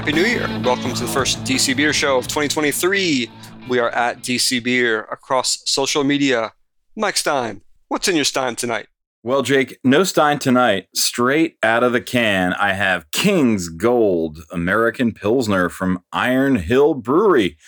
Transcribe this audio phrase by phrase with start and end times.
[0.00, 0.48] Happy New Year.
[0.64, 3.30] Welcome to the first DC Beer Show of 2023.
[3.68, 6.54] We are at DC Beer across social media.
[6.96, 8.86] Mike Stein, what's in your Stein tonight?
[9.22, 10.88] Well, Jake, no Stein tonight.
[10.94, 17.58] Straight out of the can, I have King's Gold American Pilsner from Iron Hill Brewery.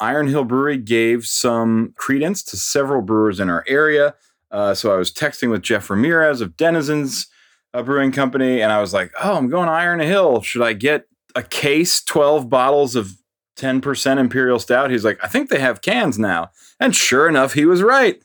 [0.00, 4.14] Iron Hill Brewery gave some credence to several brewers in our area.
[4.50, 7.26] Uh, so I was texting with Jeff Ramirez of Denizens
[7.74, 10.40] uh, Brewing Company, and I was like, "Oh, I'm going Iron Hill.
[10.40, 13.12] Should I get a case, 12 bottles of
[13.56, 16.50] 10% Imperial Stout?" He's like, "I think they have cans now."
[16.80, 18.22] And sure enough, he was right.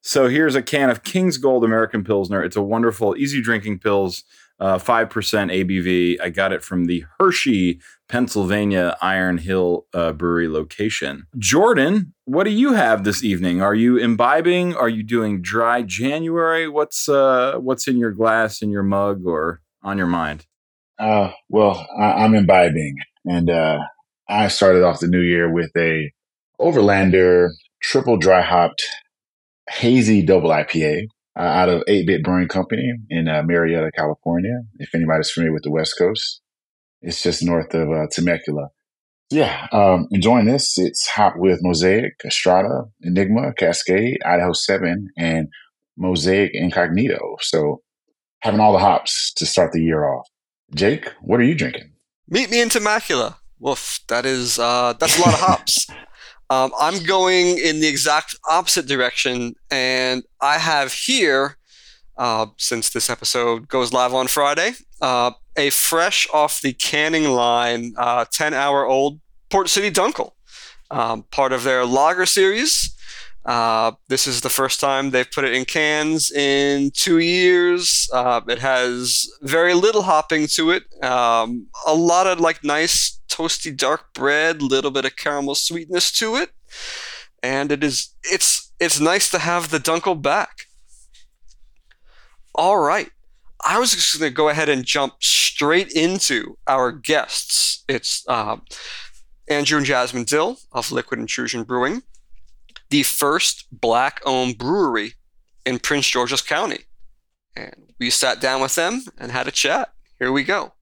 [0.00, 2.42] So here's a can of King's Gold American Pilsner.
[2.42, 4.22] It's a wonderful, easy drinking pils,
[4.60, 5.08] uh, 5%
[5.50, 6.20] ABV.
[6.20, 11.26] I got it from the Hershey, Pennsylvania Iron Hill uh, Brewery location.
[11.36, 13.60] Jordan, what do you have this evening?
[13.60, 14.74] Are you imbibing?
[14.74, 16.68] Are you doing dry January?
[16.68, 20.46] What's uh, what's in your glass, in your mug, or on your mind?
[20.98, 23.78] Uh, well, I, am imbibing, and uh,
[24.28, 26.10] I started off the new year with a
[26.60, 28.82] Overlander triple dry hopped
[29.70, 31.02] hazy double IPA
[31.38, 34.62] uh, out of 8 Bit Brewing Company in uh, Murrieta, California.
[34.78, 36.40] If anybody's familiar with the West Coast,
[37.00, 38.68] it's just north of uh, Temecula.
[39.30, 40.78] Yeah, um, enjoying this.
[40.78, 45.48] It's hot with Mosaic, Strata, Enigma, Cascade, Idaho 7, and
[45.96, 47.36] Mosaic Incognito.
[47.40, 47.82] So
[48.40, 50.26] having all the hops to start the year off.
[50.74, 51.92] Jake, what are you drinking?
[52.28, 53.38] Meet me in Temecula.
[53.58, 55.86] Woof, that is uh, that's a lot of hops.
[56.50, 61.58] Um, I'm going in the exact opposite direction, and I have here,
[62.16, 64.72] uh, since this episode goes live on Friday,
[65.02, 70.32] uh, a fresh off the canning line, uh, 10 hour old Port City Dunkel,
[70.90, 72.94] um, part of their lager series.
[73.48, 78.06] Uh, this is the first time they've put it in cans in two years.
[78.12, 80.82] Uh, it has very little hopping to it.
[81.02, 86.36] Um, a lot of like nice toasty dark bread, little bit of caramel sweetness to
[86.36, 86.50] it,
[87.42, 90.66] and it is it's it's nice to have the Dunkel back.
[92.54, 93.08] All right.
[93.64, 97.82] I was just going to go ahead and jump straight into our guests.
[97.88, 98.58] It's uh,
[99.48, 102.02] Andrew and Jasmine Dill of Liquid Intrusion Brewing,
[102.90, 105.14] the first black owned brewery
[105.64, 106.84] in Prince George's County.
[107.54, 109.92] And we sat down with them and had a chat.
[110.18, 110.72] Here we go.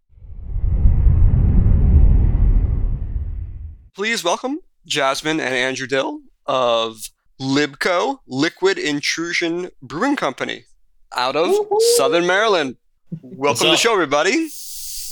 [3.96, 7.08] please welcome Jasmine and Andrew Dill of
[7.40, 10.64] Libco, Liquid Intrusion Brewing Company,
[11.16, 11.80] out of Woo-hoo.
[11.96, 12.76] Southern Maryland.
[13.22, 14.50] Welcome to the show, everybody.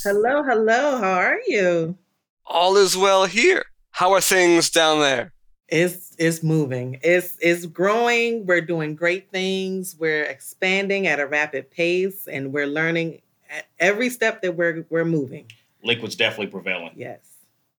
[0.02, 0.98] Hello, hello.
[0.98, 1.96] How are you?
[2.44, 3.64] All is well here.
[3.92, 5.32] How are things down there?
[5.68, 7.00] It's it's moving.
[7.02, 8.46] It's it's growing.
[8.46, 9.96] We're doing great things.
[9.98, 15.04] We're expanding at a rapid pace, and we're learning at every step that we're we're
[15.04, 15.50] moving.
[15.82, 16.92] Liquid's definitely prevailing.
[16.96, 17.20] Yes.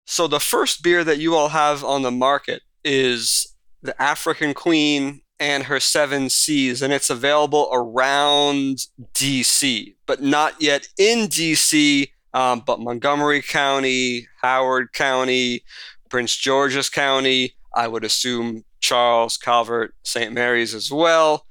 [0.06, 5.22] So the first beer that you all have on the market is the African Queen
[5.40, 12.08] and her seven Seas, and it's available around DC, but not yet in DC.
[12.32, 15.62] Um, but Montgomery County, Howard County,
[16.10, 20.32] Prince George's County, I would assume Charles, Calvert, St.
[20.32, 21.46] Mary's as well.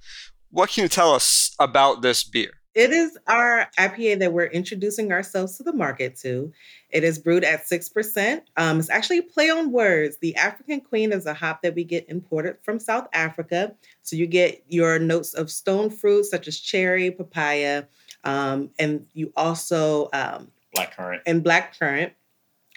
[0.52, 2.52] What can you tell us about this beer?
[2.76, 6.52] It is our IPA that we're introducing ourselves to the market to.
[6.90, 8.42] It is brewed at 6%.
[8.58, 10.18] Um, it's actually a play on words.
[10.22, 13.76] The African Queen is a hop that we get imported from South Africa.
[14.02, 17.84] So you get your notes of stone fruit, such as cherry, papaya,
[18.24, 20.10] um, and you also.
[20.14, 21.22] Um, black currant.
[21.28, 22.14] And black currant.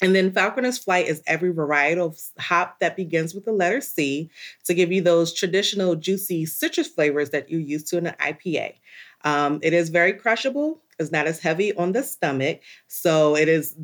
[0.02, 4.30] And then Falconer's Flight is every varietal hop that begins with the letter C
[4.64, 8.74] to give you those traditional juicy citrus flavors that you're used to in an IPA.
[9.24, 10.82] Um, it is very crushable.
[10.98, 12.60] It's not as heavy on the stomach.
[12.88, 13.74] So it is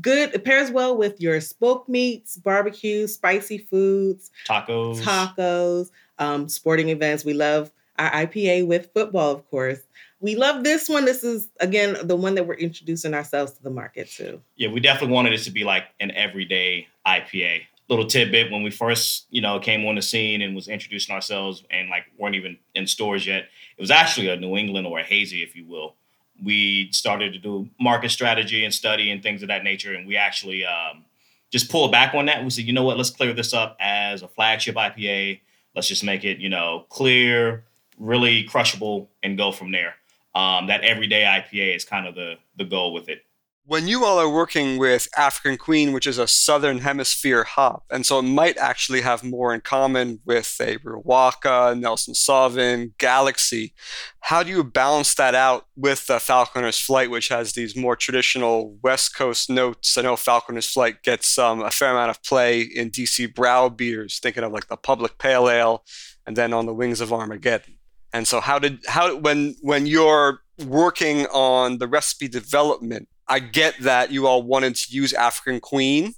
[0.00, 0.34] good.
[0.34, 7.24] It pairs well with your smoked meats, barbecue, spicy foods, tacos, tacos, um, sporting events.
[7.24, 9.80] We love our IPA with football, of course.
[10.20, 11.04] We love this one.
[11.04, 14.40] This is again the one that we're introducing ourselves to the market to.
[14.56, 17.62] Yeah, we definitely wanted it to be like an everyday IPA.
[17.88, 21.64] Little tidbit when we first, you know, came on the scene and was introducing ourselves
[21.70, 23.44] and like weren't even in stores yet.
[23.76, 25.94] It was actually a New England or a hazy, if you will
[26.42, 29.94] we started to do market strategy and study and things of that nature.
[29.94, 31.04] And we actually um,
[31.50, 32.42] just pulled back on that.
[32.42, 35.40] We said, you know what, let's clear this up as a flagship IPA.
[35.74, 37.64] Let's just make it, you know, clear,
[37.98, 39.94] really crushable, and go from there.
[40.38, 43.20] Um, that everyday IPA is kind of the the goal with it.
[43.64, 48.06] when you all are working with African Queen, which is a Southern Hemisphere hop, and
[48.06, 53.74] so it might actually have more in common with a Riwaka, Nelson Sauvin, Galaxy,
[54.20, 58.78] how do you balance that out with the Falconer's Flight, which has these more traditional
[58.82, 59.98] West Coast notes?
[59.98, 64.18] I know Falconer's Flight gets um, a fair amount of play in DC Brau beers,
[64.18, 65.84] thinking of like the Public Pale Ale,
[66.26, 67.77] and then on the Wings of Armageddon.
[68.12, 73.08] And so, how did how when when you're working on the recipe development?
[73.28, 76.14] I get that you all wanted to use African Queen.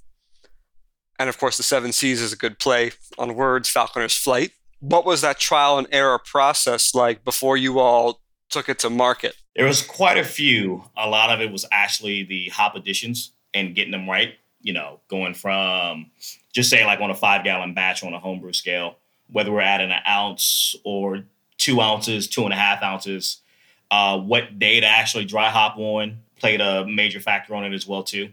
[1.19, 4.51] And of course, the Seven Seas is a good play on words, Falconer's Flight.
[4.79, 9.35] What was that trial and error process like before you all took it to market?
[9.55, 10.83] There was quite a few.
[10.97, 14.35] A lot of it was actually the hop additions and getting them right.
[14.61, 16.11] You know, going from
[16.53, 18.95] just say like on a five gallon batch on a homebrew scale,
[19.31, 21.23] whether we're adding an ounce or
[21.61, 23.37] two ounces, two and a half ounces,
[23.91, 27.87] uh, what day to actually dry hop on, played a major factor on it as
[27.87, 28.29] well too.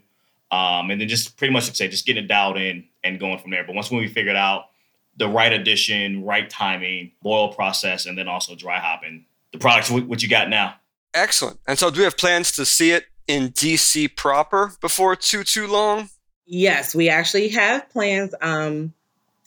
[0.50, 3.38] Um, and then just pretty much like say just getting it dialed in and going
[3.38, 3.64] from there.
[3.64, 4.70] But once when we figured out
[5.18, 10.22] the right addition, right timing, boil process, and then also dry hopping, the product's what
[10.22, 10.74] you got now.
[11.12, 11.58] Excellent.
[11.66, 15.66] And so, do we have plans to see it in DC proper before too too
[15.66, 16.08] long?
[16.46, 18.34] Yes, we actually have plans.
[18.40, 18.94] Um,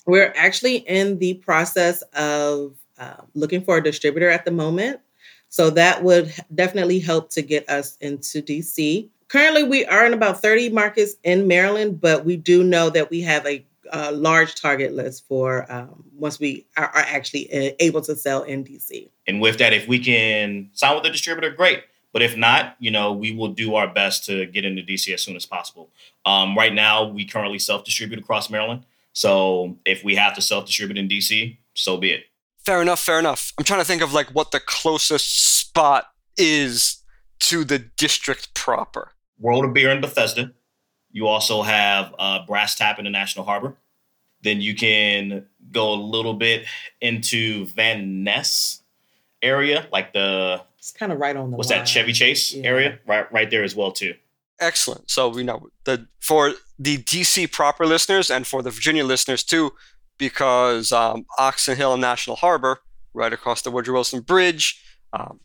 [0.06, 5.00] we're actually in the process of uh, looking for a distributor at the moment.
[5.48, 9.08] So that would definitely help to get us into DC.
[9.28, 13.20] Currently, we are in about 30 markets in Maryland, but we do know that we
[13.22, 18.00] have a, a large target list for um, once we are, are actually uh, able
[18.02, 19.08] to sell in DC.
[19.26, 21.84] And with that, if we can sign with the distributor, great.
[22.12, 25.22] But if not, you know, we will do our best to get into DC as
[25.22, 25.90] soon as possible.
[26.24, 28.84] Um, right now, we currently self distribute across Maryland.
[29.12, 32.24] So if we have to self distribute in DC, so be it.
[32.64, 33.52] Fair enough, fair enough.
[33.58, 37.02] I'm trying to think of like what the closest spot is
[37.40, 39.12] to the district proper.
[39.38, 40.52] World of Beer in Bethesda.
[41.10, 43.76] You also have uh, Brass Tap in the National Harbor.
[44.42, 46.66] Then you can go a little bit
[47.00, 48.82] into Van Ness
[49.42, 51.80] area, like the it's kind of right on the what's line.
[51.80, 52.66] that Chevy Chase yeah.
[52.66, 54.14] area, right right there as well too.
[54.60, 55.10] Excellent.
[55.10, 59.72] So we know the for the DC proper listeners and for the Virginia listeners too,
[60.22, 62.78] because um, Oxon Hill and National Harbor,
[63.12, 64.80] right across the Woodrow Wilson Bridge,
[65.12, 65.40] um,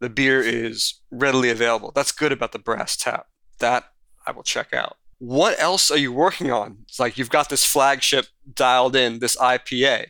[0.00, 1.92] the beer is readily available.
[1.94, 3.26] That's good about the brass tap.
[3.58, 3.84] That
[4.26, 4.96] I will check out.
[5.18, 6.78] What else are you working on?
[6.84, 10.06] It's like you've got this flagship dialed in, this IPA.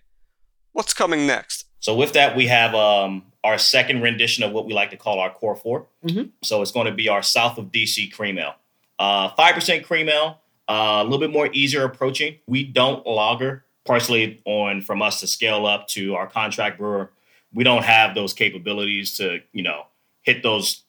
[0.71, 1.67] What's coming next?
[1.81, 5.19] So with that, we have um, our second rendition of what we like to call
[5.19, 6.23] our core 4 mm-hmm.
[6.45, 8.55] So it's going to be our South of DC cream ale,
[9.01, 10.39] uh, five percent cream ale,
[10.69, 12.37] uh, a little bit more easier approaching.
[12.47, 17.11] We don't lager partially on from us to scale up to our contract brewer.
[17.53, 19.87] We don't have those capabilities to, you know,
[20.23, 20.83] hit those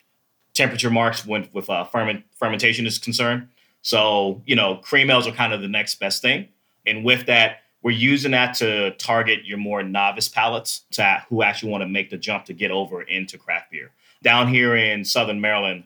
[0.54, 3.50] temperature marks when with uh, ferment, fermentation is concerned.
[3.82, 6.48] So, you know, cream ales are kind of the next best thing.
[6.88, 11.72] And with that, we're using that to target your more novice palates to who actually
[11.72, 13.92] want to make the jump to get over into craft beer.
[14.24, 15.84] Down here in Southern Maryland,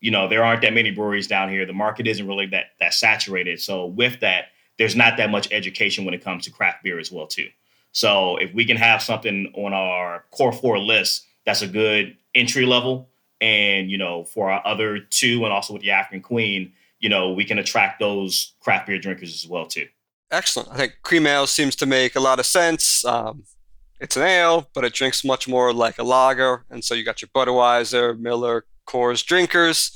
[0.00, 1.66] you know, there aren't that many breweries down here.
[1.66, 3.60] The market isn't really that that saturated.
[3.60, 4.46] So with that,
[4.80, 7.48] there's not that much education when it comes to craft beer as well too.
[7.92, 12.64] So if we can have something on our core four list that's a good entry
[12.64, 13.10] level,
[13.42, 17.30] and you know for our other two, and also with the African Queen, you know
[17.30, 19.86] we can attract those craft beer drinkers as well too.
[20.30, 20.70] Excellent.
[20.70, 23.04] I think cream ale seems to make a lot of sense.
[23.04, 23.44] Um,
[24.00, 27.20] it's an ale, but it drinks much more like a lager, and so you got
[27.20, 29.92] your Budweiser, Miller, Coors drinkers.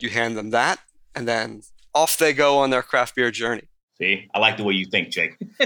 [0.00, 0.80] You hand them that,
[1.14, 1.62] and then
[1.94, 3.69] off they go on their craft beer journey.
[4.00, 5.36] See, I like the way you think, Jake.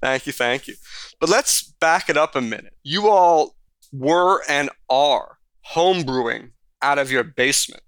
[0.00, 0.74] thank you, thank you.
[1.20, 2.72] But let's back it up a minute.
[2.82, 3.54] You all
[3.92, 5.36] were and are
[5.74, 7.82] homebrewing out of your basement.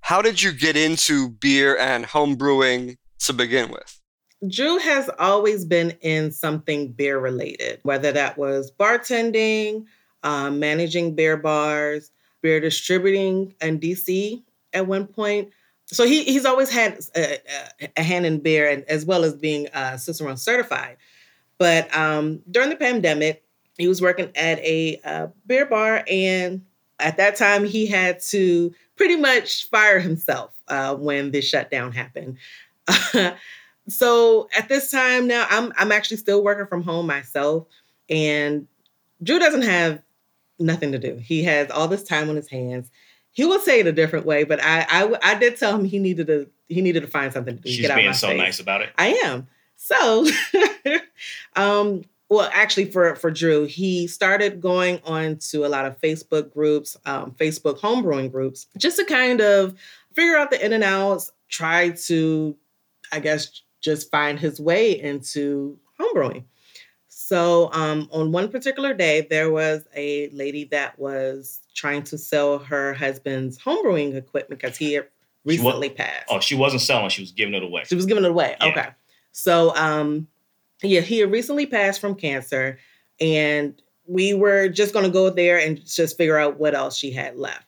[0.00, 3.98] How did you get into beer and homebrewing to begin with?
[4.46, 9.86] Drew has always been in something beer related, whether that was bartending,
[10.22, 12.10] um, managing beer bars,
[12.42, 14.42] beer distributing in DC
[14.74, 15.50] at one point
[15.86, 17.38] so he he's always had a,
[17.96, 20.96] a, hand in beer and as well as being uh, Cicerone certified.
[21.58, 23.44] But um, during the pandemic,
[23.78, 26.64] he was working at a uh, beer bar, and
[26.98, 32.36] at that time, he had to pretty much fire himself uh, when the shutdown happened.
[33.88, 37.66] so at this time now, I'm I'm actually still working from home myself,
[38.10, 38.66] and
[39.22, 40.02] Drew doesn't have
[40.58, 41.16] nothing to do.
[41.16, 42.90] He has all this time on his hands
[43.36, 45.98] he will say it a different way, but I, I, I did tell him he
[45.98, 47.70] needed to he needed to find something to do.
[47.70, 48.38] She's being so face.
[48.38, 48.88] nice about it.
[48.96, 49.46] I am.
[49.76, 50.26] So,
[51.56, 56.50] um, well, actually, for for Drew, he started going on to a lot of Facebook
[56.50, 59.74] groups, um, Facebook homebrewing groups, just to kind of
[60.14, 61.30] figure out the in and outs.
[61.50, 62.56] Try to,
[63.12, 66.44] I guess, just find his way into homebrewing.
[67.26, 72.60] So, um, on one particular day, there was a lady that was trying to sell
[72.60, 75.08] her husband's homebrewing equipment because he had
[75.44, 76.26] recently passed.
[76.28, 77.82] Oh, she wasn't selling; she was giving it away.
[77.82, 78.54] She was giving it away.
[78.60, 78.68] Yeah.
[78.68, 78.88] Okay.
[79.32, 80.28] So, um,
[80.84, 82.78] yeah, he had recently passed from cancer,
[83.20, 83.74] and
[84.06, 87.36] we were just going to go there and just figure out what else she had
[87.36, 87.66] left.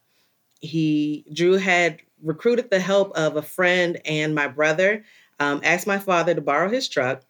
[0.60, 5.04] He, Drew, had recruited the help of a friend and my brother.
[5.40, 7.24] Um, asked my father to borrow his truck,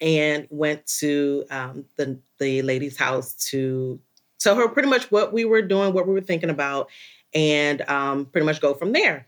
[0.00, 4.00] and went to um, the the lady's house to
[4.38, 6.88] tell her pretty much what we were doing, what we were thinking about,
[7.34, 9.26] and um, pretty much go from there.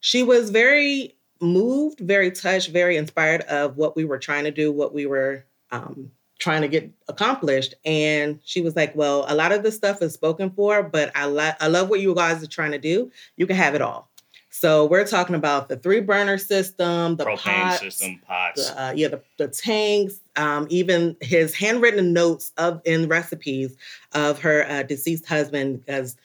[0.00, 4.70] She was very moved, very touched, very inspired of what we were trying to do,
[4.70, 7.74] what we were um, trying to get accomplished.
[7.84, 11.24] And she was like, "Well, a lot of this stuff is spoken for, but I
[11.24, 13.10] lo- I love what you guys are trying to do.
[13.36, 14.10] You can have it all."
[14.58, 18.70] So we're talking about the three burner system, the Propane pots, system, pots.
[18.70, 23.76] the, uh, yeah, the, the tanks, um, even his handwritten notes of in recipes
[24.12, 25.84] of her uh, deceased husband.
[25.84, 26.16] Because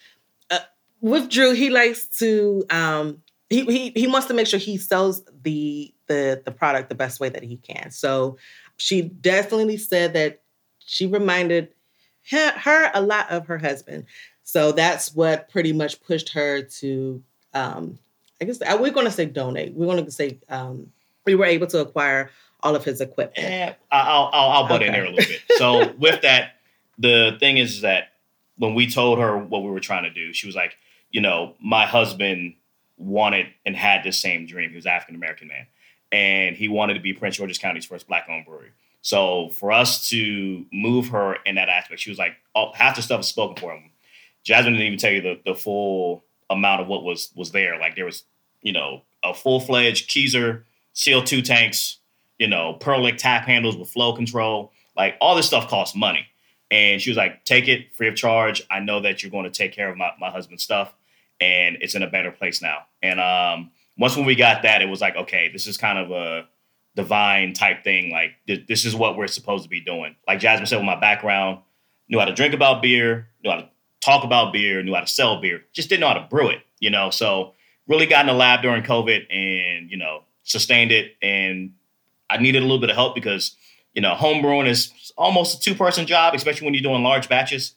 [0.49, 0.59] uh,
[1.01, 5.23] with Drew, he likes to um, he, he he wants to make sure he sells
[5.43, 7.91] the the the product the best way that he can.
[7.91, 8.37] So
[8.77, 10.41] she definitely said that
[10.79, 11.73] she reminded
[12.29, 14.05] her, her a lot of her husband.
[14.43, 17.21] So that's what pretty much pushed her to
[17.53, 17.99] um,
[18.41, 19.73] I guess uh, we're going to say donate.
[19.73, 20.91] We're going to say um,
[21.25, 22.31] we were able to acquire
[22.63, 23.37] all of his equipment.
[23.37, 25.41] Eh, I- I'll, I'll, I'll butt in there a little bit.
[25.57, 26.53] So with that,
[26.97, 28.13] the thing is that
[28.57, 30.75] when we told her what we were trying to do, she was like,
[31.11, 32.55] you know, my husband
[32.97, 34.69] wanted and had the same dream.
[34.69, 35.65] He was African American man,
[36.11, 38.69] and he wanted to be Prince George's County's first black-owned brewery.
[39.01, 43.01] So for us to move her in that aspect, she was like, oh, half the
[43.01, 43.89] stuff is spoken for him.
[44.43, 47.79] Jasmine didn't even tell you the, the full amount of what was was there.
[47.79, 48.23] Like there was,
[48.61, 50.63] you know, a full fledged Keyser
[50.95, 51.97] CO2 tanks,
[52.37, 54.71] you know, Perlick tap handles with flow control.
[54.95, 56.25] Like all this stuff costs money.
[56.69, 58.63] And she was like, take it free of charge.
[58.71, 60.93] I know that you're going to take care of my, my husband's stuff
[61.41, 62.85] and it's in a better place now.
[63.01, 66.11] And um, once when we got that, it was like, okay, this is kind of
[66.11, 66.47] a
[66.95, 68.11] divine type thing.
[68.11, 70.15] Like th- this is what we're supposed to be doing.
[70.27, 71.59] Like Jasmine said, with my background,
[72.07, 75.07] knew how to drink about beer, knew how to talk about beer, knew how to
[75.07, 77.09] sell beer, just didn't know how to brew it, you know?
[77.09, 77.53] So
[77.87, 81.15] really got in the lab during COVID and, you know, sustained it.
[81.21, 81.73] And
[82.29, 83.55] I needed a little bit of help because,
[83.93, 87.27] you know, home brewing is almost a two person job, especially when you're doing large
[87.27, 87.75] batches,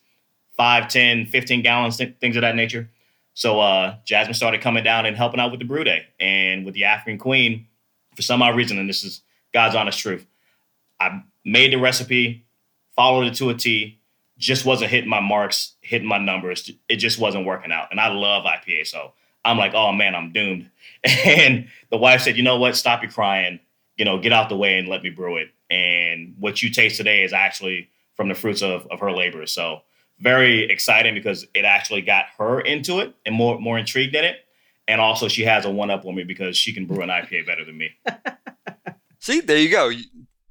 [0.56, 2.90] 5, 10, 15 gallons, th- things of that nature.
[3.34, 6.74] So uh, Jasmine started coming down and helping out with the brew day and with
[6.74, 7.66] the African Queen.
[8.14, 10.24] For some odd reason, and this is God's honest truth,
[11.00, 12.44] I made the recipe,
[12.94, 13.98] followed it to a T,
[14.38, 16.70] just wasn't hitting my marks, hitting my numbers.
[16.88, 17.88] It just wasn't working out.
[17.90, 20.70] And I love IPA, so I'm like, oh man, I'm doomed.
[21.04, 22.76] And the wife said, you know what?
[22.76, 23.60] Stop your crying.
[23.96, 25.48] You know, get out the way and let me brew it.
[25.70, 29.46] And what you taste today is actually from the fruits of, of her labor.
[29.46, 29.82] So
[30.18, 34.38] very exciting because it actually got her into it and more more intrigued in it.
[34.88, 37.46] And also she has a one up on me because she can brew an IPA
[37.46, 37.90] better than me.
[39.18, 39.90] See, there you go.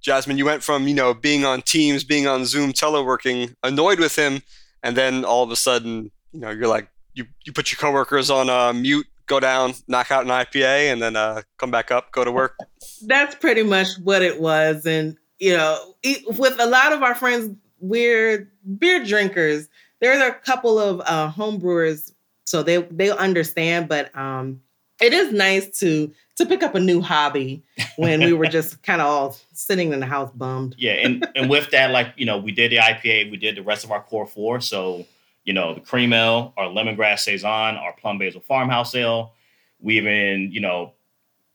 [0.02, 4.18] Jasmine, you went from, you know, being on Teams, being on Zoom, teleworking, annoyed with
[4.18, 4.42] him,
[4.82, 8.30] and then all of a sudden, you know, you're like, you, you put your coworkers
[8.30, 12.12] on uh, mute, go down, knock out an IPA, and then uh, come back up,
[12.12, 12.58] go to work.
[13.06, 14.86] That's pretty much what it was.
[14.86, 19.68] And, you know, e- with a lot of our friends, we're beer drinkers.
[20.00, 22.14] There's a couple of uh, home brewers,
[22.46, 23.88] so they they understand.
[23.88, 24.62] But um,
[25.02, 27.64] it is nice to to pick up a new hobby
[27.98, 30.76] when we were just kind of all sitting in the house bummed.
[30.78, 33.64] Yeah, and and with that, like you know, we did the IPA, we did the
[33.64, 34.60] rest of our core four.
[34.62, 35.06] So
[35.44, 39.34] you know, the cream ale, our lemongrass saison, our plum basil farmhouse ale.
[39.80, 40.94] We even you know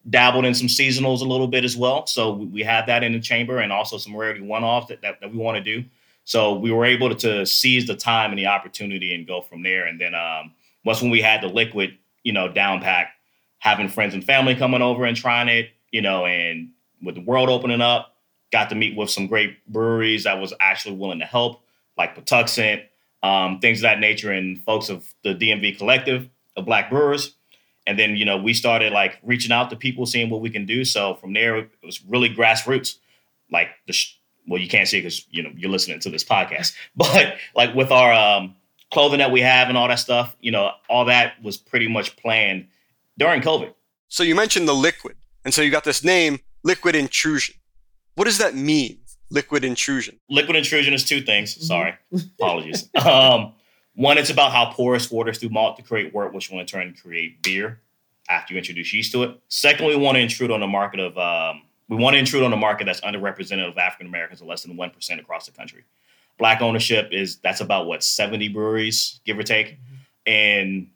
[0.08, 2.06] dabbled in some seasonals a little bit as well.
[2.06, 5.20] So we, have that in the chamber, and also some rarity one offs that, that
[5.20, 5.86] that we want to do.
[6.24, 9.62] So we were able to, to seize the time and the opportunity and go from
[9.62, 9.86] there.
[9.86, 10.52] And then um,
[10.84, 13.14] once when we had the liquid, you know, down pack,
[13.60, 16.68] having friends and family coming over and trying it, you know, and
[17.02, 18.14] with the world opening up,
[18.52, 21.62] got to meet with some great breweries that was actually willing to help,
[21.96, 22.82] like Patuxent,
[23.22, 27.34] um, things of that nature, and folks of the DMV collective of Black brewers.
[27.86, 30.66] And then, you know, we started like reaching out to people, seeing what we can
[30.66, 30.84] do.
[30.84, 32.96] So from there, it was really grassroots.
[33.50, 36.74] Like the, sh- well, you can't see because, you know, you're listening to this podcast,
[36.96, 38.56] but like with our um,
[38.90, 42.16] clothing that we have and all that stuff, you know, all that was pretty much
[42.16, 42.66] planned
[43.18, 43.72] during COVID.
[44.08, 47.54] So you mentioned the liquid, and so you got this name, Liquid Intrusion.
[48.14, 48.98] What does that mean?
[49.30, 50.18] Liquid Intrusion?
[50.28, 51.54] Liquid intrusion is two things.
[51.54, 51.62] Mhm.
[51.62, 51.94] Sorry,
[52.38, 52.88] apologies.
[52.94, 53.52] Um,
[53.94, 56.94] one, it's about how porous waters through malt to create wort, which will in turn
[56.94, 57.80] create beer
[58.28, 59.38] after you introduce yeast to it.
[59.48, 62.50] Second, we want to intrude on the market of um, we want to intrude on
[62.50, 65.84] the market that's underrepresented of African Americans, or less than one percent across the country.
[66.38, 69.78] Black ownership is that's about what seventy breweries, give or take,
[70.26, 70.88] and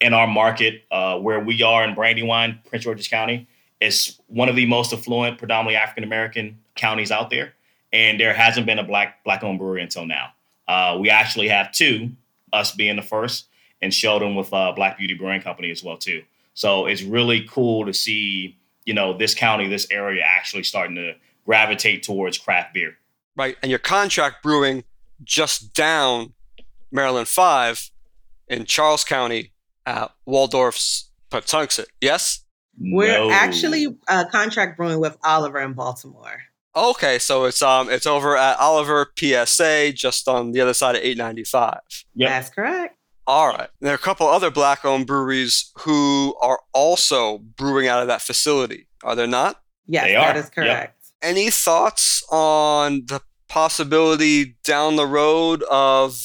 [0.00, 3.48] in our market uh, where we are in Brandywine, Prince George's County,
[3.80, 7.54] it's one of the most affluent, predominantly African American counties out there
[7.96, 10.28] and there hasn't been a black black owned brewery until now.
[10.68, 12.10] Uh, we actually have two,
[12.52, 13.46] us being the first,
[13.80, 16.22] and Sheldon with uh, Black Beauty Brewing Company as well too.
[16.54, 21.14] So it's really cool to see you know this county, this area actually starting to
[21.44, 22.96] gravitate towards craft beer.
[23.36, 23.56] Right.
[23.62, 24.84] And your contract brewing
[25.22, 26.34] just down
[26.90, 27.90] Maryland 5
[28.48, 29.52] in Charles County
[29.84, 31.86] at Waldorf's Patuxent.
[32.00, 32.42] Yes?
[32.78, 33.30] We're No.
[33.30, 36.42] actually uh, contract brewing with Oliver in Baltimore.
[36.76, 41.02] Okay, so it's um it's over at Oliver PSA just on the other side of
[41.02, 41.78] 895.
[42.14, 42.28] Yep.
[42.28, 42.98] That's correct.
[43.26, 43.68] All right.
[43.80, 48.20] There are a couple other black owned breweries who are also brewing out of that
[48.22, 48.86] facility.
[49.02, 49.60] Are there not?
[49.88, 50.38] Yes, They that are.
[50.38, 50.92] is correct.
[51.22, 56.20] Any thoughts on the possibility down the road of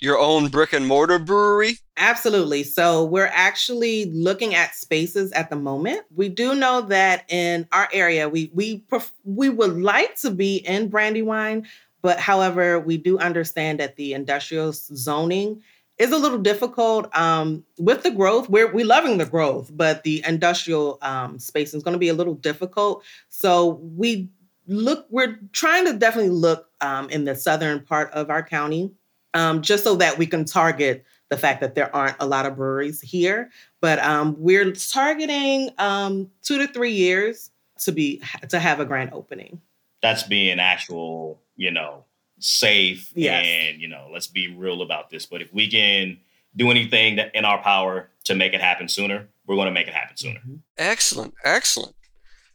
[0.00, 1.78] your own brick and mortar brewery?
[1.96, 2.62] Absolutely.
[2.62, 6.02] So we're actually looking at spaces at the moment.
[6.14, 10.56] We do know that in our area, we we pref- we would like to be
[10.58, 11.66] in Brandywine,
[12.02, 15.62] but however, we do understand that the industrial zoning
[15.98, 18.50] is a little difficult um, with the growth.
[18.50, 22.14] We're we loving the growth, but the industrial um, space is going to be a
[22.14, 23.02] little difficult.
[23.30, 24.28] So we
[24.66, 25.06] look.
[25.08, 28.92] We're trying to definitely look um, in the southern part of our county,
[29.36, 32.56] um, just so that we can target the fact that there aren't a lot of
[32.56, 33.50] breweries here.
[33.80, 37.50] But um, we're targeting um, two to three years
[37.80, 39.60] to be to have a grand opening.
[40.02, 42.04] That's being actual, you know,
[42.38, 43.44] safe Yes.
[43.46, 45.26] and you know, let's be real about this.
[45.26, 46.18] But if we can
[46.54, 49.88] do anything that in our power to make it happen sooner, we're going to make
[49.88, 50.40] it happen sooner.
[50.78, 51.94] Excellent, excellent.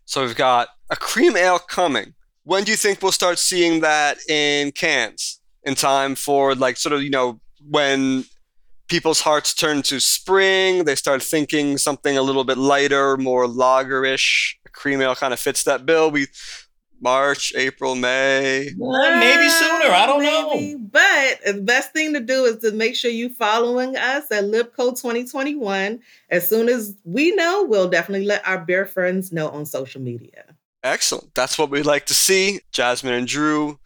[0.05, 2.13] So we've got a cream ale coming.
[2.43, 5.40] When do you think we'll start seeing that in cans?
[5.63, 7.39] In time for like sort of, you know,
[7.69, 8.25] when
[8.87, 14.55] people's hearts turn to spring, they start thinking something a little bit lighter, more lagerish.
[14.65, 16.09] A cream ale kind of fits that bill.
[16.11, 16.27] We
[17.01, 18.69] March, April, May.
[18.77, 19.91] Well, maybe sooner.
[19.91, 20.73] I don't Maybe.
[20.73, 20.79] know.
[20.91, 24.91] But the best thing to do is to make sure you following us at Libco
[24.91, 25.99] 2021.
[26.29, 30.43] As soon as we know, we'll definitely let our bear friends know on social media.
[30.83, 31.33] Excellent.
[31.33, 32.59] That's what we'd like to see.
[32.71, 33.79] Jasmine and Drew,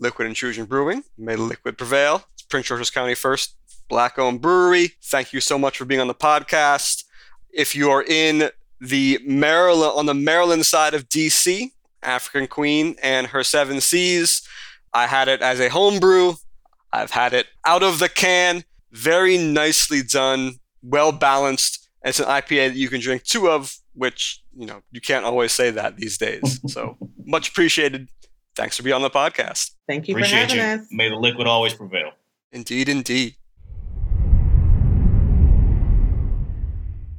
[0.00, 1.02] Liquid Intrusion Brewing.
[1.16, 2.24] May the liquid prevail.
[2.34, 3.56] It's Prince George's County first
[3.88, 4.92] black owned brewery.
[5.02, 7.04] Thank you so much for being on the podcast.
[7.52, 13.28] If you are in the Maryland on the Maryland side of DC, African Queen and
[13.28, 14.46] her seven Seas,
[14.94, 16.36] I had it as a home brew.
[16.92, 18.64] I've had it out of the can.
[18.92, 21.88] Very nicely done, well balanced.
[22.04, 25.52] It's an IPA that you can drink two of, which, you know, you can't always
[25.52, 26.60] say that these days.
[26.72, 28.08] So much appreciated.
[28.58, 29.70] Thanks for being on the podcast.
[29.86, 30.62] Thank you Appreciate for you.
[30.62, 30.88] us.
[30.90, 32.10] May the liquid always prevail.
[32.50, 33.36] Indeed, indeed.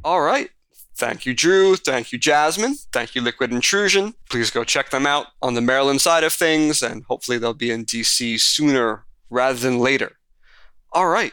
[0.03, 0.49] All right.
[0.97, 1.77] Thank you, Drew.
[1.77, 2.75] Thank you, Jasmine.
[2.91, 4.15] Thank you, Liquid Intrusion.
[4.29, 7.71] Please go check them out on the Maryland side of things, and hopefully they'll be
[7.71, 10.17] in DC sooner rather than later.
[10.91, 11.31] All right.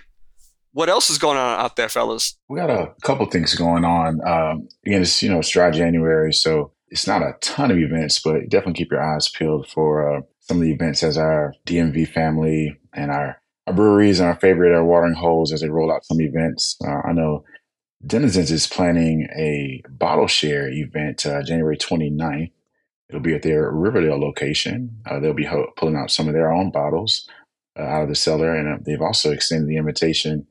[0.72, 2.38] What else is going on out there, fellas?
[2.48, 4.20] We got a couple things going on.
[4.24, 8.20] Um, again, it's you know it's dry January, so it's not a ton of events,
[8.20, 12.08] but definitely keep your eyes peeled for uh, some of the events as our DMV
[12.08, 16.04] family and our, our breweries and our favorite our watering holes as they roll out
[16.04, 16.76] some events.
[16.84, 17.44] Uh, I know
[18.06, 22.52] Denizens is planning a bottle share event uh, January 29th.
[23.08, 24.96] It'll be at their Riverdale location.
[25.06, 27.28] Uh, they'll be ho- pulling out some of their own bottles
[27.78, 30.46] uh, out of the cellar, and uh, they've also extended the invitation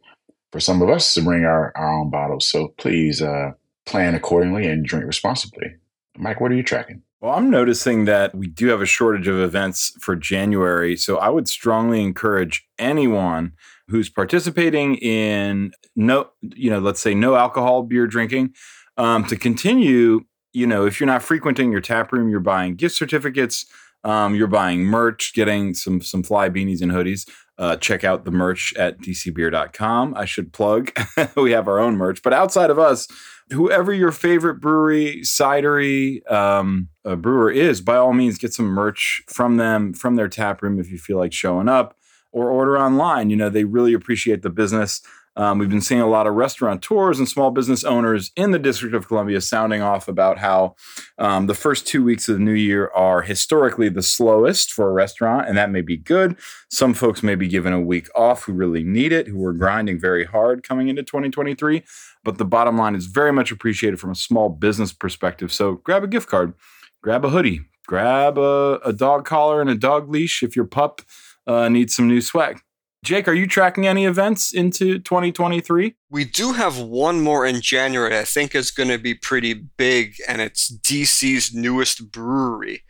[0.51, 2.47] for some of us to bring our, our own bottles.
[2.47, 3.51] So please uh,
[3.85, 5.75] plan accordingly and drink responsibly.
[6.17, 7.01] Mike, what are you tracking?
[7.21, 10.95] Well, I'm noticing that we do have a shortage of events for January.
[10.95, 13.53] So I would strongly encourage anyone
[13.87, 18.53] who's participating in no, you know, let's say no alcohol beer drinking,
[18.97, 20.25] um, to continue.
[20.53, 23.65] You know, if you're not frequenting your tap room, you're buying gift certificates,
[24.03, 27.27] um, you're buying merch, getting some some fly beanies and hoodies.
[27.57, 30.13] Uh, check out the merch at dcbeer.com.
[30.15, 30.91] I should plug.
[31.35, 33.07] we have our own merch, but outside of us,
[33.51, 39.57] whoever your favorite brewery, cidery, um, brewer is, by all means, get some merch from
[39.57, 41.97] them, from their tap room if you feel like showing up,
[42.31, 43.29] or order online.
[43.29, 45.01] You know, they really appreciate the business.
[45.35, 48.95] Um, we've been seeing a lot of restaurateurs and small business owners in the District
[48.95, 50.75] of Columbia sounding off about how
[51.17, 54.93] um, the first two weeks of the new year are historically the slowest for a
[54.93, 56.37] restaurant, and that may be good.
[56.69, 59.99] Some folks may be given a week off who really need it, who are grinding
[59.99, 61.83] very hard coming into 2023.
[62.23, 65.51] But the bottom line is very much appreciated from a small business perspective.
[65.51, 66.53] So grab a gift card,
[67.01, 71.01] grab a hoodie, grab a, a dog collar and a dog leash if your pup
[71.45, 72.61] uh, needs some new swag.
[73.05, 75.93] Jake, are you tracking any events into 2023?
[76.09, 80.15] We do have one more in January I think is going to be pretty big,
[80.27, 82.83] and it's DC's newest brewery.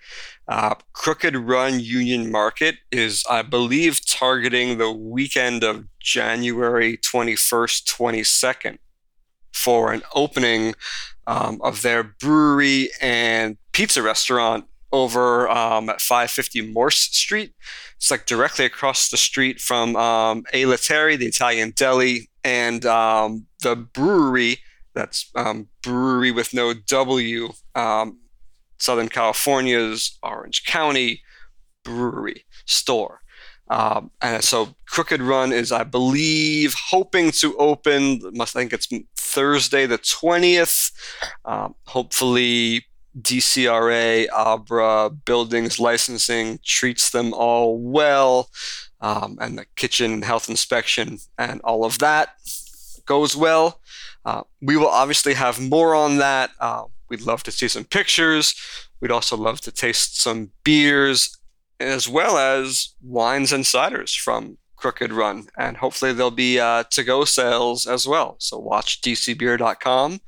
[0.47, 8.77] Uh, Crooked Run Union Market is, I believe, targeting the weekend of January 21st, 22nd
[9.53, 10.75] for an opening
[11.27, 17.53] um, of their brewery and pizza restaurant over um, at 550 Morse Street.
[17.97, 23.45] It's like directly across the street from um, A Litteri, the Italian deli, and um,
[23.61, 24.59] the Bruery.
[24.93, 27.49] That's um, brewery with no W.
[27.73, 28.19] Um,
[28.77, 31.21] Southern California's Orange County
[31.85, 33.21] Bruery store.
[33.69, 38.21] Um, and so Crooked Run is, I believe, hoping to open.
[38.33, 40.91] Must think it's Thursday the twentieth.
[41.45, 42.85] Um, hopefully,
[43.19, 48.49] DCRA, Abra, buildings licensing treats them all well,
[49.01, 52.35] um, and the kitchen health inspection and all of that
[53.05, 53.79] goes well.
[54.25, 56.51] Uh, we will obviously have more on that.
[56.59, 58.55] Uh, we'd love to see some pictures.
[58.99, 61.37] We'd also love to taste some beers
[61.79, 65.47] as well as wines and ciders from Crooked Run.
[65.57, 68.35] And hopefully there'll be uh, to go sales as well.
[68.39, 70.21] So watch dcbeer.com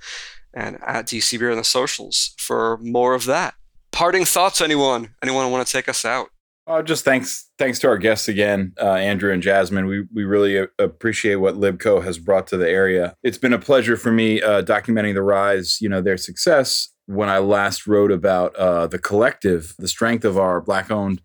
[0.53, 3.55] and at DC Beer on the socials for more of that.
[3.91, 5.15] Parting thoughts, anyone?
[5.23, 6.29] Anyone want to take us out?
[6.69, 9.85] Oh, just thanks, thanks to our guests again, uh, Andrew and Jasmine.
[9.85, 13.15] We we really a- appreciate what Libco has brought to the area.
[13.23, 16.89] It's been a pleasure for me uh, documenting the rise, you know, their success.
[17.05, 21.21] When I last wrote about uh, the collective, the strength of our black-owned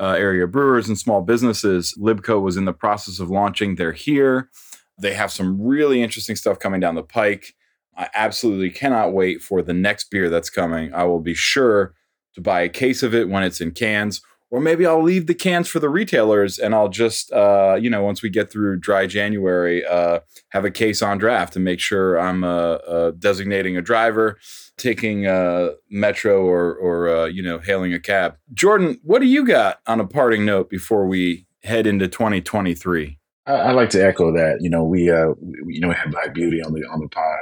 [0.00, 3.76] uh, area brewers and small businesses, Libco was in the process of launching.
[3.76, 4.50] They're here.
[4.98, 7.54] They have some really interesting stuff coming down the pike.
[8.00, 10.90] I absolutely cannot wait for the next beer that's coming.
[10.94, 11.94] I will be sure
[12.34, 15.34] to buy a case of it when it's in cans, or maybe I'll leave the
[15.34, 19.06] cans for the retailers and I'll just, uh, you know, once we get through dry
[19.06, 23.82] January, uh, have a case on draft and make sure I'm uh, uh designating a
[23.82, 24.38] driver,
[24.78, 28.38] taking uh, metro or, or uh, you know, hailing a cab.
[28.54, 33.18] Jordan, what do you got on a parting note before we head into 2023?
[33.44, 34.62] I, like to echo that.
[34.62, 37.38] You know, we, we, you know, we had Black Beauty on the on the pod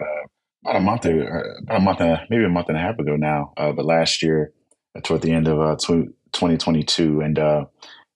[0.63, 3.17] about a month ago, about a month, and, maybe a month and a half ago
[3.17, 3.53] now.
[3.57, 4.53] Uh, but last year,
[4.97, 7.65] uh, toward the end of uh, 2022, and uh,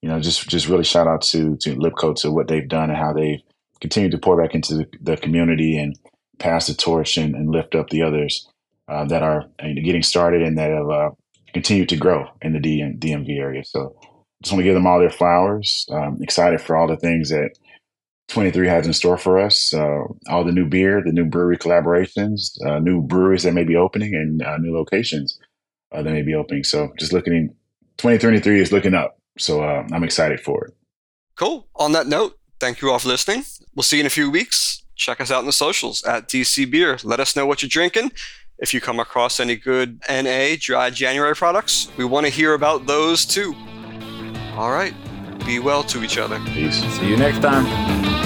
[0.00, 2.98] you know, just just really shout out to to Libco to what they've done and
[2.98, 3.40] how they've
[3.80, 5.98] continued to pour back into the, community and
[6.38, 8.48] pass the torch and, and lift up the others
[8.88, 11.10] uh, that are getting started and that have uh,
[11.52, 13.64] continued to grow in the DM, DMV area.
[13.64, 13.96] So,
[14.40, 15.86] just want to give them all their flowers.
[15.90, 17.58] Um, excited for all the things that
[18.32, 19.72] 23 has in store for us.
[19.74, 23.76] Uh, all the new beer, the new brewery collaborations, uh, new breweries that may be
[23.76, 25.38] opening, and uh, new locations
[25.92, 26.64] uh, that may be opening.
[26.64, 27.48] So just looking in
[27.98, 29.18] 2023 is looking up.
[29.38, 30.74] So uh, I'm excited for it.
[31.36, 31.66] Cool.
[31.76, 33.44] On that note, thank you all for listening.
[33.74, 34.82] We'll see you in a few weeks.
[34.96, 36.98] Check us out in the socials at DC Beer.
[37.02, 38.12] Let us know what you're drinking.
[38.58, 42.86] If you come across any good NA dry January products, we want to hear about
[42.86, 43.54] those too.
[44.54, 44.94] All right.
[45.44, 46.38] Be well to each other.
[46.46, 46.76] Peace.
[46.98, 48.21] See you next time.